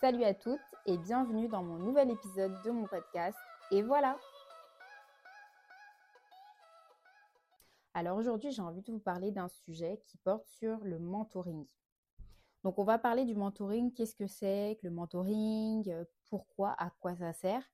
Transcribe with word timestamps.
Salut 0.00 0.22
à 0.22 0.32
toutes 0.32 0.60
et 0.86 0.96
bienvenue 0.96 1.48
dans 1.48 1.64
mon 1.64 1.76
nouvel 1.76 2.08
épisode 2.08 2.54
de 2.64 2.70
mon 2.70 2.86
podcast. 2.86 3.36
Et 3.72 3.82
voilà 3.82 4.16
Alors 7.94 8.16
aujourd'hui, 8.16 8.52
j'ai 8.52 8.62
envie 8.62 8.82
de 8.82 8.92
vous 8.92 9.00
parler 9.00 9.32
d'un 9.32 9.48
sujet 9.48 10.00
qui 10.06 10.16
porte 10.18 10.46
sur 10.46 10.78
le 10.84 11.00
mentoring. 11.00 11.66
Donc 12.62 12.78
on 12.78 12.84
va 12.84 12.98
parler 12.98 13.24
du 13.24 13.34
mentoring, 13.34 13.92
qu'est-ce 13.92 14.14
que 14.14 14.28
c'est 14.28 14.78
que 14.80 14.86
le 14.86 14.92
mentoring, 14.92 15.92
pourquoi, 16.30 16.76
à 16.78 16.90
quoi 17.00 17.16
ça 17.16 17.32
sert? 17.32 17.68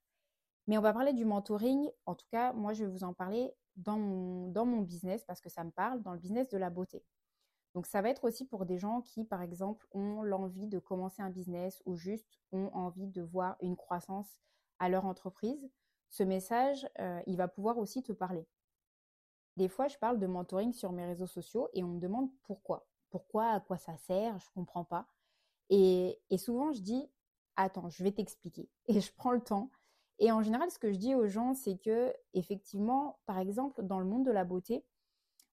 Mais 0.65 0.79
on 0.79 0.81
va 0.81 0.93
parler 0.93 1.13
du 1.13 1.25
mentoring, 1.25 1.91
en 2.07 2.15
tout 2.15 2.27
cas, 2.31 2.53
moi 2.53 2.73
je 2.73 2.85
vais 2.85 2.89
vous 2.89 3.03
en 3.03 3.13
parler 3.13 3.53
dans 3.75 3.99
mon, 3.99 4.47
dans 4.47 4.65
mon 4.65 4.81
business 4.81 5.23
parce 5.25 5.41
que 5.41 5.49
ça 5.49 5.63
me 5.63 5.69
parle, 5.69 6.01
dans 6.01 6.13
le 6.13 6.19
business 6.19 6.49
de 6.49 6.57
la 6.57 6.71
beauté. 6.71 7.03
Donc 7.75 7.87
ça 7.87 8.01
va 8.01 8.09
être 8.09 8.23
aussi 8.23 8.45
pour 8.45 8.65
des 8.65 8.77
gens 8.77 9.01
qui, 9.01 9.25
par 9.25 9.41
exemple, 9.41 9.85
ont 9.91 10.23
l'envie 10.23 10.67
de 10.67 10.79
commencer 10.79 11.21
un 11.21 11.29
business 11.29 11.83
ou 11.85 11.97
juste 11.97 12.39
ont 12.53 12.69
envie 12.73 13.07
de 13.07 13.21
voir 13.21 13.57
une 13.61 13.75
croissance 13.75 14.39
à 14.79 14.87
leur 14.87 15.05
entreprise. 15.05 15.69
Ce 16.09 16.23
message, 16.23 16.87
euh, 16.99 17.21
il 17.27 17.35
va 17.35 17.49
pouvoir 17.49 17.77
aussi 17.77 18.01
te 18.01 18.13
parler. 18.13 18.47
Des 19.57 19.67
fois, 19.67 19.89
je 19.89 19.97
parle 19.97 20.19
de 20.19 20.25
mentoring 20.25 20.71
sur 20.71 20.93
mes 20.93 21.05
réseaux 21.05 21.27
sociaux 21.27 21.67
et 21.73 21.83
on 21.83 21.89
me 21.89 21.99
demande 21.99 22.29
pourquoi. 22.43 22.87
Pourquoi, 23.09 23.49
à 23.51 23.59
quoi 23.59 23.77
ça 23.77 23.97
sert, 23.97 24.39
je 24.39 24.49
comprends 24.53 24.85
pas. 24.85 25.07
Et, 25.69 26.17
et 26.29 26.37
souvent, 26.37 26.71
je 26.71 26.79
dis, 26.79 27.09
attends, 27.57 27.89
je 27.89 28.03
vais 28.05 28.11
t'expliquer. 28.13 28.69
Et 28.87 29.01
je 29.01 29.11
prends 29.13 29.31
le 29.31 29.41
temps. 29.41 29.69
Et 30.19 30.31
en 30.31 30.41
général, 30.41 30.71
ce 30.71 30.79
que 30.79 30.93
je 30.93 30.97
dis 30.97 31.13
aux 31.13 31.27
gens, 31.27 31.53
c'est 31.53 31.77
que, 31.77 32.13
effectivement, 32.33 33.19
par 33.25 33.37
exemple, 33.37 33.83
dans 33.83 33.99
le 33.99 34.05
monde 34.05 34.25
de 34.25 34.31
la 34.31 34.45
beauté, 34.45 34.85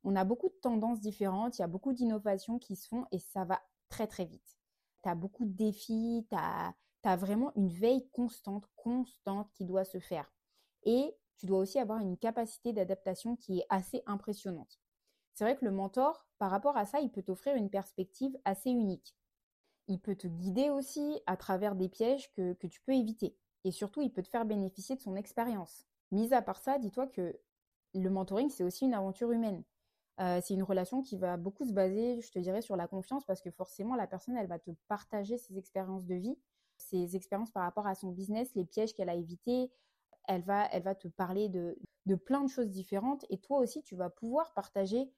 on 0.05 0.17
a 0.17 0.25
beaucoup 0.25 0.49
de 0.49 0.59
tendances 0.61 1.01
différentes, 1.01 1.59
il 1.59 1.63
y 1.63 1.65
a 1.65 1.69
beaucoup 1.69 1.93
d'innovations 1.93 2.59
qui 2.59 2.77
se 2.77 2.89
font 2.89 3.07
et 3.13 3.19
ça 3.19 3.45
va 3.45 3.63
très 3.89 4.07
très 4.07 4.25
vite. 4.25 4.59
Tu 5.03 5.09
as 5.09 5.15
beaucoup 5.15 5.45
de 5.45 5.53
défis, 5.53 6.27
tu 6.29 6.37
as, 6.37 7.17
vraiment 7.17 7.53
une 7.57 7.69
veille 7.69 8.09
constante, 8.11 8.69
constante 8.77 9.51
qui 9.53 9.65
doit 9.65 9.85
se 9.85 9.99
faire. 9.99 10.33
Et 10.85 11.17
tu 11.37 11.47
dois 11.47 11.59
aussi 11.59 11.79
avoir 11.79 12.01
une 12.01 12.17
capacité 12.17 12.73
d'adaptation 12.73 13.37
qui 13.37 13.61
est 13.61 13.67
assez 13.69 14.03
impressionnante. 14.07 14.81
C'est 15.35 15.45
vrai 15.45 15.57
que 15.57 15.65
le 15.65 15.71
mentor, 15.71 16.27
par 16.39 16.51
rapport 16.51 16.77
à 16.77 16.85
ça, 16.85 17.01
il 17.01 17.11
peut 17.11 17.23
t'offrir 17.23 17.57
une 17.57 17.71
perspective 17.71 18.37
assez 18.45 18.71
unique. 18.71 19.17
Il 19.89 20.01
peut 20.01 20.15
te 20.15 20.29
guider 20.29 20.71
aussi 20.71 21.21
à 21.27 21.37
travers 21.37 21.75
des 21.75 21.89
pièges 21.89 22.31
que, 22.33 22.53
que 22.55 22.67
tu 22.67 22.81
peux 22.83 22.95
éviter. 22.95 23.37
Et 23.65 23.73
surtout, 23.73 24.03
il 24.03 24.13
peut 24.13 24.23
te 24.23 24.29
faire 24.29 24.45
bénéficier 24.45 24.97
de 24.97 25.01
son 25.01 25.17
expérience. 25.17 25.87
Mis 26.11 26.35
à 26.35 26.43
part 26.43 26.61
ça, 26.61 26.79
dis-toi 26.79 27.07
que 27.07 27.39
le 27.95 28.11
mentoring, 28.11 28.51
c'est 28.51 28.65
aussi 28.65 28.85
une 28.85 28.95
aventure 28.95 29.33
humaine. 29.33 29.65
Euh, 30.21 30.41
c'est 30.43 30.55
une 30.55 30.63
relation 30.63 31.03
qui 31.03 31.17
va 31.17 31.37
beaucoup 31.37 31.65
se 31.65 31.73
baser, 31.73 32.21
je 32.21 32.31
te 32.31 32.39
dirais, 32.39 32.63
sur 32.63 32.77
la 32.77 32.87
confiance 32.87 33.25
parce 33.25 33.41
que 33.41 33.51
forcément, 33.51 33.97
la 33.97 34.07
personne, 34.07 34.37
elle 34.37 34.47
va 34.47 34.59
te 34.59 34.71
partager 34.89 35.39
ses 35.39 35.59
expériences 35.59 36.05
de 36.05 36.15
vie, 36.15 36.39
ses 36.77 37.17
expériences 37.17 37.51
par 37.51 37.63
rapport 37.63 37.87
à 37.87 37.95
son 37.95 38.11
business, 38.11 38.55
les 38.55 38.65
pièges 38.65 38.95
qu'elle 38.95 39.09
a 39.09 39.15
évités. 39.15 39.71
Elle 40.29 40.43
va, 40.43 40.67
elle 40.71 40.83
va 40.83 40.95
te 40.95 41.09
parler 41.09 41.49
de, 41.49 41.79
de 42.07 42.15
plein 42.15 42.43
de 42.43 42.49
choses 42.49 42.71
différentes 42.71 43.25
et 43.31 43.39
toi 43.39 43.59
aussi, 43.59 43.83
tu 43.83 43.97
vas 43.97 44.11
pouvoir 44.11 44.53
partager 44.55 45.11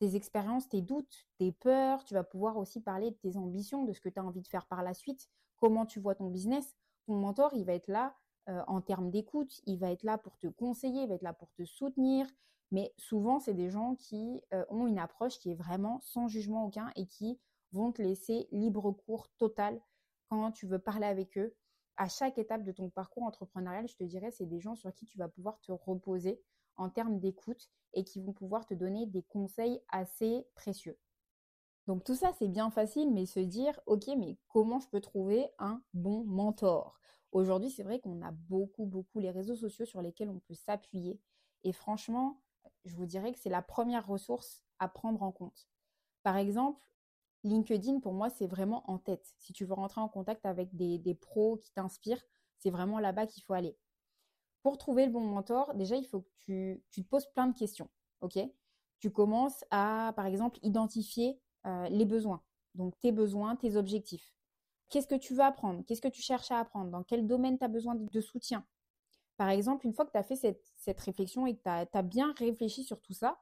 tes 0.00 0.16
expériences, 0.16 0.68
tes 0.68 0.82
doutes, 0.82 1.28
tes 1.38 1.52
peurs. 1.52 2.04
Tu 2.04 2.14
vas 2.14 2.24
pouvoir 2.24 2.56
aussi 2.56 2.80
parler 2.80 3.10
de 3.10 3.16
tes 3.16 3.36
ambitions, 3.36 3.84
de 3.84 3.92
ce 3.92 4.00
que 4.00 4.08
tu 4.08 4.18
as 4.18 4.24
envie 4.24 4.40
de 4.42 4.48
faire 4.48 4.66
par 4.66 4.82
la 4.82 4.94
suite, 4.94 5.28
comment 5.56 5.86
tu 5.86 6.00
vois 6.00 6.14
ton 6.14 6.28
business. 6.28 6.74
Ton 7.06 7.14
mentor, 7.16 7.52
il 7.54 7.64
va 7.64 7.74
être 7.74 7.88
là 7.88 8.16
euh, 8.48 8.62
en 8.66 8.80
termes 8.80 9.10
d'écoute, 9.10 9.60
il 9.66 9.78
va 9.78 9.90
être 9.90 10.02
là 10.02 10.18
pour 10.18 10.36
te 10.38 10.46
conseiller, 10.46 11.02
il 11.02 11.08
va 11.08 11.14
être 11.14 11.22
là 11.22 11.32
pour 11.32 11.52
te 11.52 11.64
soutenir, 11.64 12.26
mais 12.70 12.92
souvent, 12.96 13.40
c'est 13.40 13.54
des 13.54 13.70
gens 13.70 13.96
qui 13.96 14.40
euh, 14.54 14.64
ont 14.68 14.86
une 14.86 14.98
approche 14.98 15.38
qui 15.38 15.50
est 15.50 15.54
vraiment 15.54 16.00
sans 16.00 16.28
jugement 16.28 16.66
aucun 16.66 16.90
et 16.96 17.06
qui 17.06 17.38
vont 17.72 17.92
te 17.92 18.02
laisser 18.02 18.48
libre 18.52 18.92
cours 18.92 19.28
total 19.38 19.80
quand 20.28 20.52
tu 20.52 20.66
veux 20.66 20.78
parler 20.78 21.06
avec 21.06 21.36
eux. 21.36 21.54
À 21.96 22.08
chaque 22.08 22.38
étape 22.38 22.62
de 22.62 22.72
ton 22.72 22.88
parcours 22.88 23.24
entrepreneurial, 23.24 23.88
je 23.88 23.96
te 23.96 24.04
dirais, 24.04 24.30
c'est 24.30 24.46
des 24.46 24.60
gens 24.60 24.76
sur 24.76 24.92
qui 24.94 25.04
tu 25.04 25.18
vas 25.18 25.28
pouvoir 25.28 25.60
te 25.60 25.72
reposer 25.72 26.40
en 26.76 26.88
termes 26.88 27.18
d'écoute 27.18 27.68
et 27.92 28.04
qui 28.04 28.20
vont 28.20 28.32
pouvoir 28.32 28.64
te 28.66 28.74
donner 28.74 29.06
des 29.06 29.22
conseils 29.22 29.82
assez 29.90 30.46
précieux. 30.54 30.98
Donc 31.86 32.04
tout 32.04 32.14
ça, 32.14 32.32
c'est 32.38 32.48
bien 32.48 32.70
facile, 32.70 33.12
mais 33.12 33.26
se 33.26 33.40
dire, 33.40 33.80
ok, 33.86 34.06
mais 34.16 34.38
comment 34.48 34.78
je 34.78 34.88
peux 34.88 35.00
trouver 35.00 35.50
un 35.58 35.82
bon 35.92 36.24
mentor? 36.24 37.00
Aujourd'hui, 37.32 37.70
c'est 37.70 37.82
vrai 37.82 38.00
qu'on 38.00 38.22
a 38.22 38.32
beaucoup, 38.32 38.86
beaucoup 38.86 39.20
les 39.20 39.30
réseaux 39.30 39.56
sociaux 39.56 39.86
sur 39.86 40.02
lesquels 40.02 40.30
on 40.30 40.40
peut 40.40 40.54
s'appuyer. 40.54 41.20
Et 41.62 41.72
franchement, 41.72 42.42
je 42.84 42.96
vous 42.96 43.06
dirais 43.06 43.32
que 43.32 43.38
c'est 43.38 43.50
la 43.50 43.62
première 43.62 44.06
ressource 44.06 44.62
à 44.78 44.88
prendre 44.88 45.22
en 45.22 45.30
compte. 45.30 45.68
Par 46.22 46.36
exemple, 46.36 46.80
LinkedIn, 47.44 48.00
pour 48.00 48.12
moi, 48.12 48.30
c'est 48.30 48.46
vraiment 48.46 48.88
en 48.90 48.98
tête. 48.98 49.34
Si 49.38 49.52
tu 49.52 49.64
veux 49.64 49.74
rentrer 49.74 50.00
en 50.00 50.08
contact 50.08 50.44
avec 50.44 50.74
des, 50.74 51.14
pros 51.14 51.56
qui 51.58 51.72
t'inspirent, 51.72 52.22
c'est 52.58 52.70
vraiment 52.70 52.98
là-bas 52.98 53.26
qu'il 53.26 53.42
faut 53.42 53.54
aller. 53.54 53.76
Pour 54.62 54.76
trouver 54.76 55.06
le 55.06 55.12
bon 55.12 55.20
mentor, 55.20 55.74
déjà, 55.74 55.96
il 55.96 56.04
faut 56.04 56.20
que 56.20 56.30
tu, 56.40 56.82
te 56.90 57.08
poses 57.08 57.26
plein 57.32 57.46
de 57.46 57.56
questions. 57.56 57.88
Tu 58.98 59.10
commences 59.10 59.64
à, 59.70 60.12
par 60.16 60.26
exemple, 60.26 60.58
identifier 60.62 61.40
euh, 61.66 61.88
les 61.88 62.04
besoins. 62.04 62.42
Donc, 62.74 62.98
tes 63.00 63.12
besoins, 63.12 63.56
tes 63.56 63.76
objectifs. 63.76 64.34
Qu'est-ce 64.90 65.06
que 65.06 65.14
tu 65.14 65.34
veux 65.34 65.42
apprendre? 65.44 65.84
Qu'est-ce 65.86 66.02
que 66.02 66.08
tu 66.08 66.20
cherches 66.20 66.50
à 66.50 66.58
apprendre? 66.58 66.90
Dans 66.90 67.02
quel 67.04 67.26
domaine 67.26 67.58
tu 67.58 67.64
as 67.64 67.68
besoin 67.68 67.94
de 67.94 68.20
soutien? 68.20 68.66
Par 69.40 69.48
exemple, 69.48 69.86
une 69.86 69.94
fois 69.94 70.04
que 70.04 70.10
tu 70.10 70.18
as 70.18 70.22
fait 70.22 70.36
cette, 70.36 71.00
réflexion 71.00 71.46
et 71.46 71.56
que 71.56 71.62
tu 71.62 71.68
as, 71.70 72.02
bien 72.02 72.34
réfléchi 72.36 72.84
sur 72.84 73.00
tout 73.00 73.14
ça, 73.14 73.40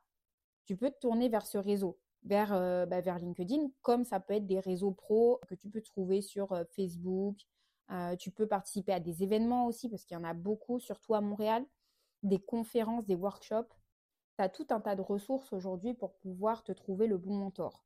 tu 0.64 0.76
peux 0.76 0.90
te 0.90 0.98
tourner 1.00 1.28
vers 1.28 1.44
ce 1.44 1.58
réseau, 1.58 1.98
vers, 2.22 2.52
euh, 2.52 2.86
bah, 2.86 3.00
LinkedIn, 3.00 3.70
comme 3.82 4.04
ça 4.04 4.20
peut 4.20 4.34
être 4.34 4.46
des 4.46 4.60
réseaux 4.60 4.92
pro 4.92 5.40
que 5.48 5.56
tu 5.56 5.68
peux 5.68 5.80
trouver 5.82 6.20
sur 6.22 6.52
euh, 6.52 6.62
Facebook. 6.70 7.40
Euh, 7.90 8.14
tu 8.14 8.30
peux 8.30 8.46
participer 8.46 8.92
à 8.92 9.00
des 9.00 9.24
événements 9.24 9.66
aussi, 9.66 9.88
parce 9.88 10.04
qu'il 10.04 10.16
y 10.16 10.20
en 10.20 10.24
a 10.24 10.34
beaucoup, 10.34 10.78
surtout 10.78 11.14
à 11.14 11.20
Montréal, 11.20 11.66
des 12.22 12.38
conférences, 12.38 13.04
des 13.04 13.16
workshops. 13.16 13.74
Tu 14.36 14.44
as 14.44 14.48
tout 14.48 14.68
un 14.70 14.80
tas 14.80 14.94
de 14.94 15.02
ressources 15.02 15.52
aujourd'hui 15.52 15.94
pour 15.94 16.14
pouvoir 16.18 16.62
te 16.62 16.70
trouver 16.70 17.08
le 17.08 17.18
bon 17.18 17.34
mentor. 17.34 17.84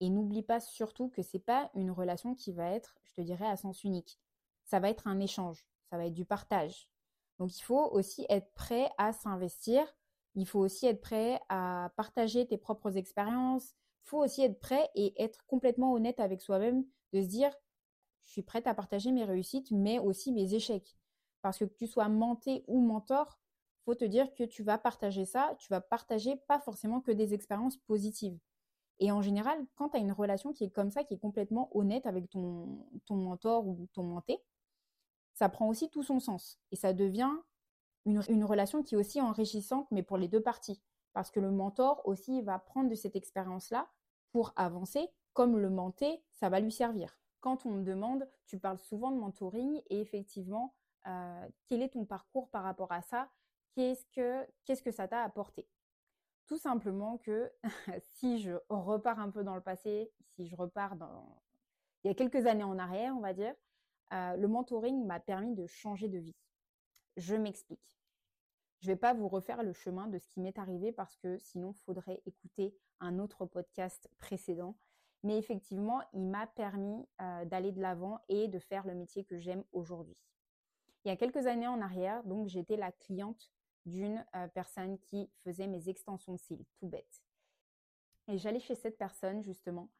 Et 0.00 0.10
n'oublie 0.10 0.42
pas 0.42 0.60
surtout 0.60 1.08
que 1.08 1.22
ce 1.22 1.36
n'est 1.36 1.42
pas 1.42 1.70
une 1.74 1.90
relation 1.90 2.34
qui 2.34 2.52
va 2.52 2.70
être, 2.70 2.96
je 3.04 3.14
te 3.14 3.20
dirais, 3.20 3.46
à 3.46 3.56
sens 3.56 3.84
unique. 3.84 4.18
Ça 4.64 4.80
va 4.80 4.90
être 4.90 5.06
un 5.06 5.20
échange 5.20 5.66
ça 5.94 5.98
va 5.98 6.06
être 6.06 6.14
du 6.14 6.24
partage. 6.24 6.88
Donc 7.38 7.56
il 7.56 7.62
faut 7.62 7.88
aussi 7.92 8.26
être 8.28 8.52
prêt 8.54 8.90
à 8.98 9.12
s'investir, 9.12 9.86
il 10.34 10.44
faut 10.44 10.58
aussi 10.58 10.86
être 10.86 11.00
prêt 11.00 11.40
à 11.48 11.92
partager 11.96 12.46
tes 12.46 12.58
propres 12.58 12.96
expériences, 12.96 13.74
il 14.04 14.08
faut 14.08 14.18
aussi 14.18 14.42
être 14.42 14.58
prêt 14.58 14.90
et 14.96 15.14
être 15.22 15.46
complètement 15.46 15.92
honnête 15.92 16.18
avec 16.18 16.42
soi-même, 16.42 16.84
de 17.12 17.22
se 17.22 17.28
dire, 17.28 17.54
je 18.24 18.32
suis 18.32 18.42
prête 18.42 18.66
à 18.66 18.74
partager 18.74 19.12
mes 19.12 19.24
réussites, 19.24 19.70
mais 19.70 20.00
aussi 20.00 20.32
mes 20.32 20.54
échecs. 20.54 20.96
Parce 21.42 21.58
que 21.58 21.64
que 21.64 21.74
tu 21.74 21.86
sois 21.86 22.08
menté 22.08 22.64
ou 22.66 22.80
mentor, 22.80 23.38
faut 23.84 23.94
te 23.94 24.04
dire 24.04 24.34
que 24.34 24.42
tu 24.42 24.64
vas 24.64 24.78
partager 24.78 25.26
ça, 25.26 25.54
tu 25.60 25.68
vas 25.68 25.80
partager 25.80 26.36
pas 26.48 26.58
forcément 26.58 27.00
que 27.00 27.12
des 27.12 27.34
expériences 27.34 27.76
positives. 27.76 28.38
Et 29.00 29.10
en 29.10 29.22
général, 29.22 29.58
quand 29.74 29.90
tu 29.90 29.96
as 29.96 30.00
une 30.00 30.12
relation 30.12 30.52
qui 30.52 30.64
est 30.64 30.70
comme 30.70 30.90
ça, 30.90 31.04
qui 31.04 31.14
est 31.14 31.18
complètement 31.18 31.68
honnête 31.76 32.06
avec 32.06 32.30
ton, 32.30 32.86
ton 33.06 33.16
mentor 33.16 33.66
ou 33.66 33.88
ton 33.92 34.04
menté, 34.04 34.38
ça 35.34 35.48
prend 35.48 35.68
aussi 35.68 35.90
tout 35.90 36.02
son 36.02 36.20
sens. 36.20 36.60
Et 36.70 36.76
ça 36.76 36.92
devient 36.92 37.30
une, 38.06 38.44
relation 38.44 38.82
qui 38.82 38.94
est 38.94 38.98
aussi 38.98 39.20
enrichissante, 39.20 39.88
mais 39.90 40.02
pour 40.02 40.16
les 40.16 40.28
deux 40.28 40.42
parties. 40.42 40.82
Parce 41.12 41.30
que 41.30 41.40
le 41.40 41.50
mentor 41.50 42.02
aussi 42.06 42.42
va 42.42 42.58
prendre 42.58 42.90
de 42.90 42.94
cette 42.94 43.16
expérience-là 43.16 43.88
pour 44.32 44.52
avancer, 44.56 45.08
comme 45.32 45.58
le 45.58 45.70
menté, 45.70 46.22
ça 46.32 46.48
va 46.48 46.60
lui 46.60 46.72
servir. 46.72 47.18
Quand 47.40 47.66
on 47.66 47.70
me 47.70 47.84
demande, 47.84 48.28
tu 48.46 48.58
parles 48.58 48.78
souvent 48.78 49.10
de 49.10 49.16
mentoring 49.16 49.82
et 49.90 50.00
effectivement, 50.00 50.74
euh, 51.06 51.48
quel 51.68 51.82
est 51.82 51.90
ton 51.90 52.04
parcours 52.04 52.48
par 52.50 52.62
rapport 52.62 52.92
à 52.92 53.02
ça? 53.02 53.28
Qu'est-ce 53.74 54.06
que, 54.12 54.46
qu'est-ce 54.64 54.82
que 54.82 54.92
ça 54.92 55.08
t'a 55.08 55.22
apporté? 55.22 55.68
Tout 56.46 56.58
simplement 56.58 57.18
que 57.18 57.50
si 58.14 58.40
je 58.40 58.52
repars 58.68 59.18
un 59.18 59.30
peu 59.30 59.44
dans 59.44 59.54
le 59.54 59.60
passé, 59.60 60.10
si 60.34 60.46
je 60.46 60.56
repars 60.56 60.96
dans 60.96 61.42
il 62.04 62.08
y 62.08 62.10
a 62.10 62.14
quelques 62.14 62.46
années 62.46 62.64
en 62.64 62.78
arrière, 62.78 63.14
on 63.16 63.20
va 63.20 63.32
dire, 63.32 63.54
euh, 64.12 64.36
le 64.36 64.46
mentoring 64.46 65.06
m'a 65.06 65.20
permis 65.20 65.54
de 65.54 65.66
changer 65.66 66.08
de 66.08 66.18
vie. 66.18 66.36
Je 67.16 67.34
m'explique. 67.34 67.80
Je 68.80 68.90
ne 68.90 68.92
vais 68.94 68.98
pas 68.98 69.14
vous 69.14 69.28
refaire 69.28 69.62
le 69.62 69.72
chemin 69.72 70.06
de 70.08 70.18
ce 70.18 70.28
qui 70.28 70.40
m'est 70.40 70.58
arrivé 70.58 70.92
parce 70.92 71.16
que 71.16 71.38
sinon, 71.38 71.72
il 71.72 71.80
faudrait 71.80 72.20
écouter 72.26 72.76
un 73.00 73.18
autre 73.18 73.46
podcast 73.46 74.10
précédent. 74.18 74.76
Mais 75.22 75.38
effectivement, 75.38 76.02
il 76.12 76.26
m'a 76.26 76.46
permis 76.46 77.08
euh, 77.22 77.46
d'aller 77.46 77.72
de 77.72 77.80
l'avant 77.80 78.20
et 78.28 78.48
de 78.48 78.58
faire 78.58 78.86
le 78.86 78.94
métier 78.94 79.24
que 79.24 79.38
j'aime 79.38 79.64
aujourd'hui. 79.72 80.18
Il 81.04 81.08
y 81.08 81.10
a 81.10 81.16
quelques 81.16 81.46
années 81.46 81.66
en 81.66 81.80
arrière, 81.80 82.22
donc 82.24 82.48
j'étais 82.48 82.76
la 82.76 82.92
cliente 82.92 83.50
d'une 83.86 84.24
euh, 84.34 84.48
personne 84.48 84.98
qui 84.98 85.30
faisait 85.44 85.66
mes 85.66 85.88
extensions 85.88 86.32
de 86.32 86.38
cils, 86.38 86.64
tout 86.78 86.88
bête. 86.88 87.22
Et 88.28 88.38
j'allais 88.38 88.60
chez 88.60 88.74
cette 88.74 88.96
personne 88.96 89.42
justement 89.42 89.90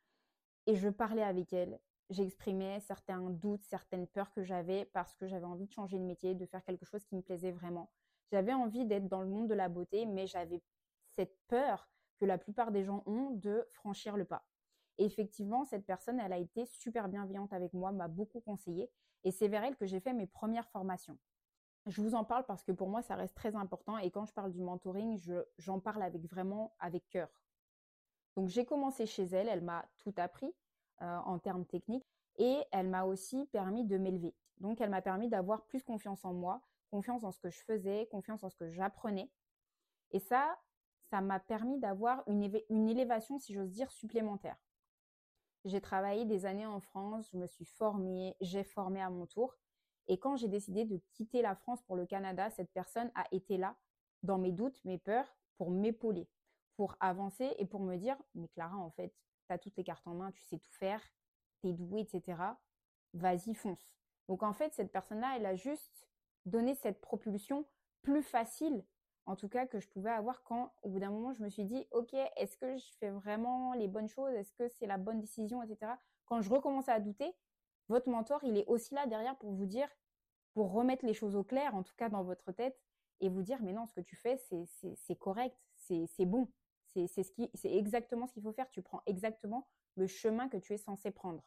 et 0.66 0.76
je 0.76 0.88
parlais 0.88 1.22
avec 1.22 1.52
elle 1.52 1.78
j'exprimais 2.10 2.80
certains 2.80 3.30
doutes, 3.30 3.64
certaines 3.64 4.06
peurs 4.06 4.32
que 4.32 4.42
j'avais 4.42 4.84
parce 4.86 5.14
que 5.14 5.26
j'avais 5.26 5.44
envie 5.44 5.66
de 5.66 5.72
changer 5.72 5.98
de 5.98 6.04
métier, 6.04 6.34
de 6.34 6.46
faire 6.46 6.64
quelque 6.64 6.84
chose 6.84 7.04
qui 7.04 7.16
me 7.16 7.22
plaisait 7.22 7.52
vraiment. 7.52 7.90
J'avais 8.30 8.52
envie 8.52 8.84
d'être 8.84 9.08
dans 9.08 9.22
le 9.22 9.28
monde 9.28 9.48
de 9.48 9.54
la 9.54 9.68
beauté, 9.68 10.06
mais 10.06 10.26
j'avais 10.26 10.62
cette 11.16 11.36
peur 11.48 11.88
que 12.18 12.24
la 12.24 12.38
plupart 12.38 12.72
des 12.72 12.84
gens 12.84 13.02
ont 13.06 13.30
de 13.30 13.66
franchir 13.70 14.16
le 14.16 14.24
pas. 14.24 14.44
effectivement, 14.98 15.64
cette 15.64 15.84
personne, 15.84 16.20
elle 16.20 16.32
a 16.32 16.38
été 16.38 16.66
super 16.66 17.08
bienveillante 17.08 17.52
avec 17.52 17.72
moi, 17.72 17.90
m'a 17.90 18.06
beaucoup 18.06 18.40
conseillé. 18.40 18.90
Et 19.24 19.32
c'est 19.32 19.48
vers 19.48 19.64
elle 19.64 19.76
que 19.76 19.86
j'ai 19.86 19.98
fait 19.98 20.12
mes 20.12 20.28
premières 20.28 20.68
formations. 20.68 21.18
Je 21.86 22.00
vous 22.00 22.14
en 22.14 22.24
parle 22.24 22.44
parce 22.46 22.62
que 22.62 22.72
pour 22.72 22.88
moi, 22.88 23.02
ça 23.02 23.14
reste 23.14 23.34
très 23.34 23.54
important. 23.56 23.98
Et 23.98 24.10
quand 24.10 24.24
je 24.24 24.32
parle 24.32 24.52
du 24.52 24.60
mentoring, 24.60 25.20
j'en 25.58 25.80
parle 25.80 26.02
avec 26.02 26.24
vraiment 26.24 26.74
avec 26.78 27.08
cœur. 27.10 27.28
Donc 28.36 28.48
j'ai 28.48 28.64
commencé 28.64 29.06
chez 29.06 29.24
elle, 29.24 29.48
elle 29.48 29.62
m'a 29.62 29.84
tout 29.98 30.14
appris 30.16 30.52
euh, 31.02 31.18
en 31.18 31.38
termes 31.38 31.64
techniques 31.64 32.06
et 32.36 32.64
elle 32.72 32.88
m'a 32.88 33.04
aussi 33.04 33.46
permis 33.46 33.84
de 33.84 33.96
m'élever. 33.96 34.34
Donc 34.58 34.80
elle 34.80 34.90
m'a 34.90 35.02
permis 35.02 35.28
d'avoir 35.28 35.64
plus 35.66 35.82
confiance 35.82 36.24
en 36.24 36.32
moi, 36.32 36.62
confiance 36.90 37.22
en 37.22 37.30
ce 37.30 37.38
que 37.38 37.50
je 37.50 37.60
faisais, 37.60 38.08
confiance 38.10 38.42
en 38.42 38.50
ce 38.50 38.56
que 38.56 38.70
j'apprenais. 38.70 39.30
Et 40.10 40.18
ça, 40.18 40.58
ça 41.10 41.20
m'a 41.20 41.38
permis 41.38 41.78
d'avoir 41.78 42.22
une, 42.26 42.60
une 42.70 42.88
élévation, 42.88 43.38
si 43.38 43.52
j'ose 43.52 43.70
dire, 43.70 43.90
supplémentaire. 43.92 44.56
J'ai 45.64 45.80
travaillé 45.80 46.24
des 46.24 46.44
années 46.44 46.66
en 46.66 46.80
France, 46.80 47.28
je 47.32 47.38
me 47.38 47.46
suis 47.46 47.64
formée, 47.64 48.36
j'ai 48.40 48.64
formé 48.64 49.00
à 49.00 49.10
mon 49.10 49.26
tour. 49.26 49.56
Et 50.06 50.18
quand 50.18 50.36
j'ai 50.36 50.48
décidé 50.48 50.84
de 50.84 51.00
quitter 51.12 51.42
la 51.42 51.54
France 51.54 51.82
pour 51.82 51.96
le 51.96 52.06
Canada, 52.06 52.50
cette 52.50 52.70
personne 52.72 53.10
a 53.14 53.24
été 53.32 53.56
là 53.56 53.76
dans 54.22 54.38
mes 54.38 54.52
doutes, 54.52 54.80
mes 54.84 54.98
peurs, 54.98 55.36
pour 55.56 55.70
m'épauler, 55.70 56.28
pour 56.76 56.96
avancer 57.00 57.54
et 57.58 57.66
pour 57.66 57.80
me 57.80 57.96
dire, 57.96 58.16
mais 58.34 58.48
Clara, 58.48 58.76
en 58.76 58.90
fait, 58.90 59.14
tu 59.46 59.52
as 59.52 59.58
toutes 59.58 59.76
les 59.76 59.84
cartes 59.84 60.06
en 60.06 60.14
main, 60.14 60.32
tu 60.32 60.42
sais 60.42 60.58
tout 60.58 60.72
faire, 60.72 61.00
tu 61.60 61.68
es 61.68 61.72
douée, 61.72 62.00
etc. 62.00 62.38
Vas-y, 63.12 63.54
fonce. 63.54 63.94
Donc 64.28 64.42
en 64.42 64.52
fait, 64.52 64.72
cette 64.74 64.90
personne-là, 64.90 65.34
elle 65.36 65.46
a 65.46 65.54
juste 65.54 66.08
donné 66.46 66.74
cette 66.74 67.00
propulsion 67.00 67.66
plus 68.02 68.22
facile, 68.22 68.84
en 69.26 69.36
tout 69.36 69.48
cas, 69.48 69.66
que 69.66 69.80
je 69.80 69.88
pouvais 69.88 70.10
avoir 70.10 70.42
quand, 70.42 70.72
au 70.82 70.90
bout 70.90 71.00
d'un 71.00 71.10
moment, 71.10 71.32
je 71.32 71.42
me 71.42 71.48
suis 71.48 71.64
dit, 71.64 71.86
OK, 71.92 72.12
est-ce 72.36 72.56
que 72.58 72.76
je 72.76 72.92
fais 72.98 73.10
vraiment 73.10 73.72
les 73.72 73.88
bonnes 73.88 74.08
choses? 74.08 74.34
Est-ce 74.34 74.52
que 74.52 74.68
c'est 74.68 74.86
la 74.86 74.98
bonne 74.98 75.20
décision, 75.20 75.62
etc. 75.62 75.92
Quand 76.26 76.42
je 76.42 76.50
recommençais 76.50 76.92
à 76.92 77.00
douter, 77.00 77.34
votre 77.88 78.08
mentor, 78.08 78.42
il 78.44 78.56
est 78.56 78.66
aussi 78.66 78.94
là 78.94 79.06
derrière 79.06 79.36
pour 79.36 79.52
vous 79.52 79.66
dire, 79.66 79.88
pour 80.54 80.72
remettre 80.72 81.04
les 81.04 81.14
choses 81.14 81.36
au 81.36 81.44
clair, 81.44 81.74
en 81.74 81.82
tout 81.82 81.94
cas 81.96 82.08
dans 82.08 82.22
votre 82.22 82.52
tête, 82.52 82.78
et 83.20 83.28
vous 83.28 83.42
dire, 83.42 83.58
mais 83.62 83.72
non, 83.72 83.86
ce 83.86 83.92
que 83.92 84.00
tu 84.00 84.16
fais, 84.16 84.36
c'est 84.36 85.16
correct, 85.16 85.56
c'est 85.76 86.24
bon, 86.24 86.48
c'est 86.92 87.72
exactement 87.72 88.26
ce 88.26 88.32
qu'il 88.32 88.42
faut 88.42 88.52
faire. 88.52 88.68
Tu 88.70 88.82
prends 88.82 89.02
exactement 89.06 89.68
le 89.96 90.06
chemin 90.06 90.48
que 90.48 90.56
tu 90.56 90.72
es 90.72 90.78
censé 90.78 91.10
prendre. 91.10 91.44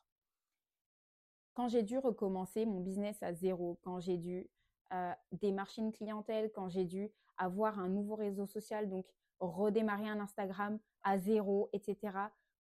Quand 1.54 1.68
j'ai 1.68 1.84
dû 1.84 1.98
recommencer 1.98 2.66
mon 2.66 2.82
business 2.82 3.22
à 3.24 3.34
zéro, 3.34 3.80
quand 3.82 4.00
j'ai 4.00 4.18
dû 4.18 4.48
euh, 4.94 5.12
démarcher 5.32 5.82
une 5.82 5.92
clientèle, 5.92 6.52
quand 6.54 6.70
j'ai 6.70 6.86
dû 6.86 7.12
avoir 7.38 7.80
un 7.80 7.90
nouveau 7.90 8.16
réseau 8.16 8.46
social, 8.46 8.90
donc 8.90 9.06
redémarrer 9.40 10.08
un 10.08 10.20
Instagram 10.20 10.80
à 11.04 11.18
zéro, 11.18 11.70
etc. 11.74 11.98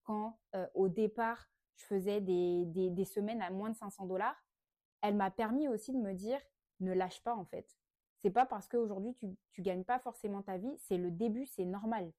Quand 0.03 0.39
euh, 0.55 0.67
au 0.73 0.89
départ 0.89 1.47
je 1.77 1.85
faisais 1.85 2.21
des, 2.21 2.65
des, 2.65 3.05
semaines 3.05 3.41
à 3.41 3.49
moins 3.49 3.69
de 3.69 3.75
500 3.75 4.05
dollars, 4.05 4.35
elle 5.01 5.15
m'a 5.15 5.31
permis 5.31 5.67
aussi 5.67 5.93
de 5.93 5.97
me 5.97 6.13
dire 6.13 6.39
ne 6.79 6.91
lâche 6.91 7.23
pas 7.23 7.35
en 7.35 7.45
fait. 7.45 7.77
C'est 8.21 8.31
pas 8.31 8.45
parce 8.45 8.67
qu'aujourd'hui 8.67 9.13
tu, 9.13 9.27
tu 9.51 9.61
gagnes 9.61 9.83
pas 9.83 9.99
forcément 9.99 10.41
ta 10.41 10.57
vie, 10.57 10.75
c'est 10.79 10.97
le 10.97 11.11
début, 11.11 11.45
c'est 11.45 11.65
normal. 11.65 12.11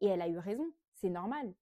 Et 0.00 0.06
elle 0.06 0.22
a 0.22 0.28
eu 0.28 0.38
raison, 0.38 0.66
c'est 0.94 1.10
normal. 1.10 1.54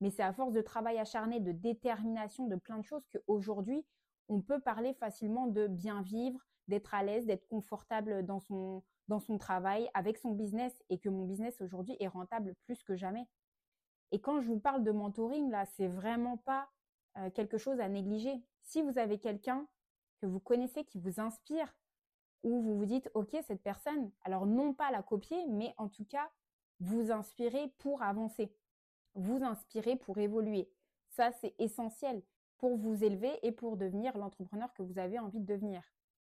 Mais 0.00 0.10
c'est 0.10 0.22
à 0.22 0.32
force 0.32 0.52
de 0.52 0.62
travail 0.62 0.98
acharné, 0.98 1.38
de 1.38 1.52
détermination, 1.52 2.46
de 2.48 2.56
plein 2.56 2.78
de 2.78 2.84
choses 2.84 3.06
qu'aujourd'hui, 3.12 3.86
on 4.28 4.40
peut 4.40 4.60
parler 4.60 4.94
facilement 4.94 5.46
de 5.46 5.66
bien 5.66 6.02
vivre, 6.02 6.40
d'être 6.68 6.94
à 6.94 7.02
l'aise, 7.02 7.26
d'être 7.26 7.46
confortable 7.48 8.24
dans 8.24 8.40
son, 8.40 8.82
dans 9.08 9.20
son 9.20 9.38
travail, 9.38 9.90
avec 9.94 10.16
son 10.16 10.30
business, 10.32 10.74
et 10.88 10.98
que 10.98 11.08
mon 11.08 11.24
business 11.26 11.60
aujourd'hui 11.60 11.96
est 12.00 12.08
rentable 12.08 12.54
plus 12.64 12.82
que 12.82 12.96
jamais. 12.96 13.28
Et 14.10 14.20
quand 14.20 14.40
je 14.40 14.48
vous 14.48 14.58
parle 14.58 14.84
de 14.84 14.90
mentoring, 14.90 15.50
là, 15.50 15.66
c'est 15.66 15.88
vraiment 15.88 16.36
pas 16.36 16.68
euh, 17.18 17.30
quelque 17.30 17.58
chose 17.58 17.80
à 17.80 17.88
négliger. 17.88 18.42
Si 18.62 18.82
vous 18.82 18.98
avez 18.98 19.18
quelqu'un 19.18 19.66
que 20.20 20.26
vous 20.26 20.40
connaissez 20.40 20.84
qui 20.84 20.98
vous 20.98 21.20
inspire, 21.20 21.74
ou 22.42 22.60
vous 22.60 22.76
vous 22.76 22.86
dites, 22.86 23.10
OK, 23.14 23.36
cette 23.46 23.62
personne, 23.62 24.10
alors 24.22 24.46
non 24.46 24.74
pas 24.74 24.90
la 24.90 25.02
copier, 25.02 25.46
mais 25.48 25.74
en 25.78 25.88
tout 25.88 26.04
cas, 26.04 26.30
vous 26.80 27.12
inspirer 27.12 27.68
pour 27.78 28.02
avancer, 28.02 28.52
vous 29.14 29.42
inspirer 29.44 29.96
pour 29.96 30.18
évoluer. 30.18 30.68
Ça, 31.10 31.30
c'est 31.32 31.54
essentiel 31.58 32.22
pour 32.58 32.76
vous 32.76 33.04
élever 33.04 33.38
et 33.42 33.52
pour 33.52 33.76
devenir 33.76 34.16
l'entrepreneur 34.16 34.72
que 34.74 34.82
vous 34.82 34.98
avez 34.98 35.18
envie 35.18 35.40
de 35.40 35.46
devenir. 35.46 35.82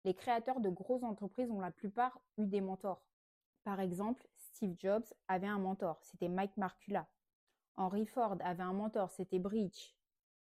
Les 0.06 0.14
créateurs 0.14 0.60
de 0.60 0.70
grosses 0.70 1.04
entreprises 1.04 1.52
ont 1.52 1.60
la 1.60 1.72
plupart 1.72 2.20
eu 2.38 2.46
des 2.46 2.62
mentors. 2.62 3.04
Par 3.64 3.80
exemple, 3.80 4.26
Steve 4.38 4.76
Jobs 4.78 5.06
avait 5.28 5.48
un 5.48 5.60
mentor, 5.60 6.00
c'était 6.04 6.30
Mike 6.30 6.56
Marcula. 6.58 7.08
Henry 7.76 8.06
Ford 8.06 8.38
avait 8.40 8.64
un 8.64 8.74
mentor, 8.74 9.12
c'était 9.12 9.40
Bridge 9.40 9.94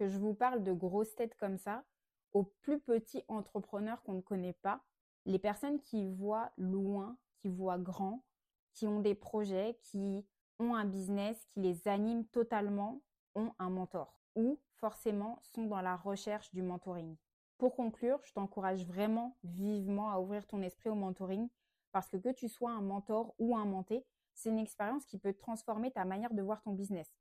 que 0.02 0.08
je 0.08 0.19
vous 0.19 0.34
parle 0.34 0.64
de 0.64 0.72
grosses 0.72 1.14
têtes 1.14 1.37
comme 1.37 1.58
ça, 1.58 1.84
aux 2.32 2.43
plus 2.43 2.81
petits 2.81 3.22
entrepreneurs 3.28 4.02
qu'on 4.02 4.14
ne 4.14 4.20
connaît 4.20 4.52
pas, 4.54 4.82
les 5.26 5.38
personnes 5.38 5.81
qui 5.81 6.08
voient 6.08 6.50
loin, 6.56 7.16
qui 7.37 7.49
voient 7.49 7.78
grand, 7.78 8.25
qui 8.72 8.88
ont 8.88 8.99
des 8.99 9.14
projets, 9.14 9.78
qui 9.84 10.26
ont 10.58 10.75
un 10.75 10.87
business, 10.87 11.44
qui 11.50 11.60
les 11.60 11.87
anime 11.87 12.26
totalement, 12.26 13.00
ont 13.37 13.52
un 13.60 13.70
mentor 13.70 14.19
ou 14.34 14.58
forcément 14.75 15.38
sont 15.43 15.66
dans 15.66 15.81
la 15.81 15.94
recherche 15.94 16.52
du 16.52 16.62
mentoring. 16.62 17.16
Pour 17.56 17.76
conclure, 17.76 18.19
je 18.25 18.32
t'encourage 18.32 18.84
vraiment 18.84 19.37
vivement 19.44 20.10
à 20.10 20.19
ouvrir 20.19 20.49
ton 20.49 20.62
esprit 20.62 20.90
au 20.90 20.96
mentoring 20.96 21.49
parce 21.93 22.08
que 22.08 22.16
que 22.16 22.31
tu 22.31 22.49
sois 22.49 22.72
un 22.72 22.81
mentor 22.81 23.37
ou 23.38 23.56
un 23.56 23.66
menté, 23.66 24.04
c'est 24.34 24.50
une 24.50 24.58
expérience 24.58 25.06
qui 25.06 25.19
peut 25.19 25.34
transformer 25.34 25.93
ta 25.93 26.04
manière 26.04 26.34
de 26.34 26.43
voir 26.43 26.60
ton 26.62 26.72
business 26.72 27.14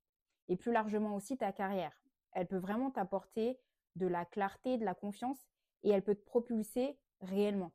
et 0.48 0.56
plus 0.56 0.72
largement 0.72 1.16
aussi 1.16 1.38
ta 1.38 1.52
carrière. 1.52 1.96
Elle 2.34 2.48
peut 2.48 2.58
vraiment 2.58 2.92
t'apporter 2.92 3.60
de 3.96 4.08
la 4.08 4.26
clarté, 4.26 4.78
de 4.78 4.86
la 4.86 4.96
confiance 4.96 5.40
et 5.84 5.90
elle 5.90 6.04
peut 6.04 6.16
te 6.16 6.26
propulser 6.26 6.98
réellement. 7.22 7.72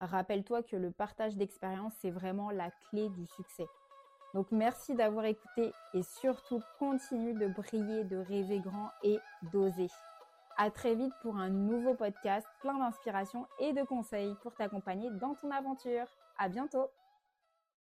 Rappelle-toi 0.00 0.62
que 0.62 0.76
le 0.76 0.90
partage 0.90 1.36
d'expérience, 1.36 1.94
c'est 2.00 2.10
vraiment 2.10 2.50
la 2.50 2.70
clé 2.90 3.08
du 3.10 3.26
succès. 3.26 3.66
Donc 4.34 4.50
merci 4.50 4.94
d'avoir 4.94 5.26
écouté 5.26 5.72
et 5.94 6.02
surtout 6.02 6.60
continue 6.78 7.34
de 7.34 7.46
briller, 7.48 8.04
de 8.04 8.16
rêver 8.16 8.60
grand 8.60 8.90
et 9.02 9.18
d'oser. 9.52 9.88
À 10.56 10.70
très 10.70 10.94
vite 10.94 11.12
pour 11.22 11.36
un 11.36 11.50
nouveau 11.50 11.94
podcast 11.94 12.46
plein 12.60 12.78
d'inspiration 12.78 13.46
et 13.60 13.72
de 13.72 13.82
conseils 13.82 14.34
pour 14.42 14.54
t'accompagner 14.54 15.10
dans 15.20 15.34
ton 15.34 15.50
aventure. 15.50 16.06
À 16.38 16.48
bientôt! 16.48 16.90